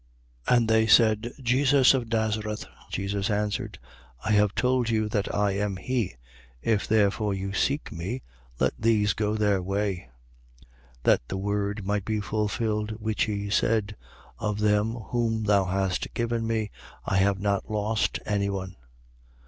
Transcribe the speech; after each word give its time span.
And 0.47 0.67
they 0.67 0.87
said: 0.87 1.31
Jesus 1.39 1.93
of 1.93 2.07
Nazareth. 2.09 2.65
18:8. 2.65 2.69
Jesus 2.89 3.29
answered: 3.29 3.77
I 4.25 4.31
have 4.31 4.55
told 4.55 4.89
you 4.89 5.07
that 5.09 5.31
I 5.31 5.51
am 5.51 5.77
he. 5.77 6.15
If 6.63 6.87
therefore 6.87 7.35
you 7.35 7.53
seek 7.53 7.91
me, 7.91 8.23
let 8.59 8.73
these 8.79 9.13
go 9.13 9.35
their 9.35 9.61
way, 9.61 10.09
18:9. 10.09 10.67
That 11.03 11.27
the 11.27 11.37
word 11.37 11.85
might 11.85 12.03
be 12.05 12.19
fulfilled 12.19 12.99
which 12.99 13.25
he 13.25 13.51
said: 13.51 13.95
Of 14.39 14.57
them 14.59 14.95
whom 14.95 15.43
thou 15.43 15.65
hast 15.65 16.11
given 16.15 16.47
me, 16.47 16.71
I 17.05 17.17
have 17.17 17.37
not 17.39 17.69
lost 17.69 18.17
any 18.25 18.49
one. 18.49 18.77